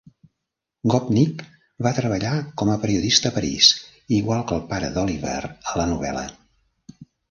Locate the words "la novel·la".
5.83-6.31